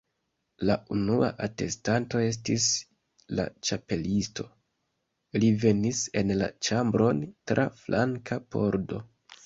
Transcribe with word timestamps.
La 0.67 0.75
unua 0.93 1.27
atestanto 1.47 2.21
estis 2.29 2.65
la 3.41 3.47
Ĉapelisto. 3.69 4.49
Li 5.45 5.55
venis 5.67 6.03
en 6.23 6.37
la 6.43 6.53
ĉambron 6.71 7.25
tra 7.53 7.71
flanka 7.85 8.45
pordo. 8.57 9.09